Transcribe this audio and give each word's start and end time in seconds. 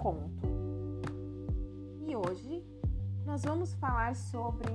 conto. 0.00 0.48
E 2.06 2.16
hoje 2.16 2.64
nós 3.26 3.44
vamos 3.44 3.74
falar 3.74 4.16
sobre 4.16 4.66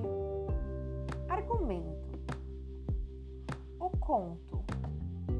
argumento. 1.27 2.19
O 3.79 3.89
conto, 3.89 4.63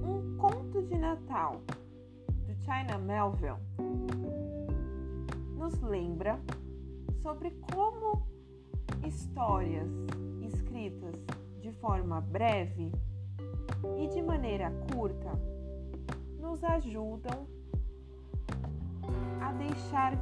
um 0.03 0.35
conto 0.37 0.81
de 0.81 0.97
Natal 0.97 1.61
do 2.47 2.55
China 2.63 2.97
Melville, 2.97 3.61
nos 5.55 5.79
lembra 5.81 6.39
sobre 7.21 7.51
como 7.71 8.27
histórias 9.05 9.87
escritas 10.41 11.15
de 11.61 11.71
forma 11.73 12.21
breve 12.21 12.91
e 13.99 14.07
de 14.07 14.21
maneira 14.23 14.71
curta 14.91 15.54
nos 16.45 16.63
ajudam 16.63 17.47
a 19.41 19.51
deixar 19.53 20.13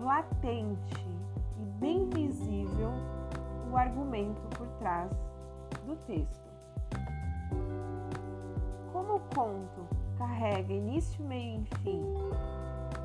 latente 0.00 1.06
e 1.60 1.64
bem 1.78 2.08
visível 2.08 2.90
o 3.70 3.76
argumento 3.76 4.40
por 4.56 4.66
trás 4.78 5.10
do 5.84 5.94
texto. 6.06 6.48
Como 8.90 9.16
o 9.16 9.20
conto 9.34 9.86
carrega 10.16 10.72
início, 10.72 11.22
meio 11.22 11.60
e 11.60 11.76
fim 11.82 12.02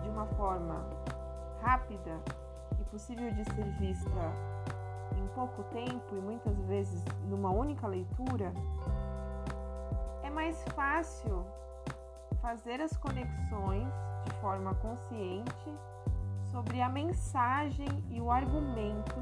de 0.01 0.09
uma 0.09 0.25
forma 0.25 0.81
rápida 1.61 2.21
e 2.79 2.83
possível 2.85 3.31
de 3.33 3.43
ser 3.43 3.65
vista 3.79 4.33
em 5.17 5.27
pouco 5.35 5.61
tempo 5.65 6.15
e 6.15 6.21
muitas 6.21 6.57
vezes 6.61 7.03
numa 7.29 7.51
única 7.51 7.85
leitura, 7.85 8.53
é 10.23 10.29
mais 10.29 10.63
fácil 10.69 11.45
fazer 12.43 12.81
as 12.81 12.91
conexões 12.97 13.87
de 14.25 14.31
forma 14.41 14.75
consciente 14.75 15.73
sobre 16.51 16.81
a 16.81 16.89
mensagem 16.89 17.87
e 18.11 18.19
o 18.19 18.29
argumento 18.29 19.15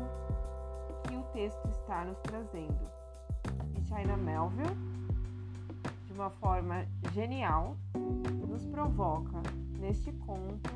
que 1.08 1.16
o 1.16 1.22
texto 1.25 1.64
está 1.67 2.03
nos 2.03 2.19
trazendo. 2.22 2.89
E 3.77 3.81
China 3.83 4.17
Melville, 4.17 4.75
de 6.08 6.14
uma 6.14 6.31
forma 6.31 6.83
genial, 7.14 7.77
nos 8.47 8.66
provoca 8.66 9.44
neste 9.80 10.11
conto 10.14 10.72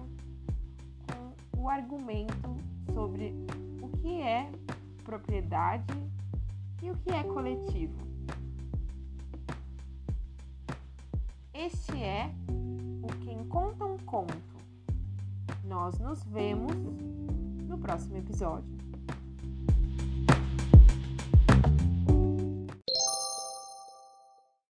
com 1.52 1.62
o 1.64 1.68
argumento 1.68 2.56
sobre 2.94 3.34
o 3.82 3.90
que 3.98 4.22
é 4.22 4.52
propriedade 5.04 5.96
e 6.84 6.92
o 6.92 6.98
que 6.98 7.10
é 7.10 7.24
coletivo. 7.24 8.15
Este 11.66 12.04
é 12.04 12.30
o 13.02 13.08
Quem 13.24 13.44
Conta 13.46 13.86
um 13.86 13.98
Conto. 13.98 14.38
Nós 15.64 15.98
nos 15.98 16.24
vemos 16.26 16.76
no 17.68 17.80
próximo 17.80 18.18
episódio. 18.18 18.85